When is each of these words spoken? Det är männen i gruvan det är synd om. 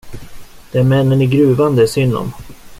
Det 0.71 0.79
är 0.79 0.83
männen 0.83 1.21
i 1.21 1.27
gruvan 1.27 1.75
det 1.75 1.83
är 1.83 1.87
synd 1.87 2.15
om. 2.15 2.33